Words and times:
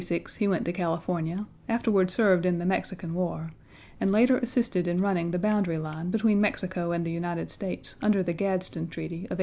In 0.01 0.05
1846 0.05 0.39
he 0.39 0.47
went 0.47 0.65
to 0.65 0.73
California, 0.73 1.45
afterward 1.69 2.09
served 2.09 2.43
in 2.47 2.57
the 2.57 2.65
Mexican 2.65 3.13
War, 3.13 3.51
and 3.99 4.11
later 4.11 4.37
assisted 4.37 4.87
in 4.87 4.99
running 4.99 5.29
the 5.29 5.37
boundary 5.37 5.77
line 5.77 6.09
between 6.09 6.41
Mexico 6.41 6.91
and 6.91 7.05
the 7.05 7.11
United 7.11 7.51
States 7.51 7.93
under 8.01 8.23
the 8.23 8.33
Gadsden 8.33 8.87
Treaty 8.87 9.25
of 9.29 9.37
1853. 9.37 9.37